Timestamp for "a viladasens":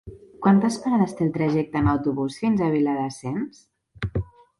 2.65-3.61